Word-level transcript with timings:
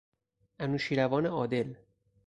انوشیروان 0.59 1.25
عادل 1.25 1.75